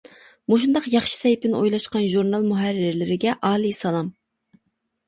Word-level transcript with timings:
مۇشۇنداق 0.53 0.87
ياخشى 0.93 1.13
سەھىپىنى 1.19 1.59
ئويلاشقان 1.59 2.09
ژۇرنال 2.15 2.49
مۇھەررىرلىرىگە 2.51 3.39
ئالىي 3.51 3.79
سالام! 3.85 4.15